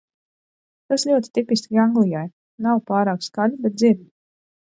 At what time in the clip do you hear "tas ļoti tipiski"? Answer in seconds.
0.93-1.81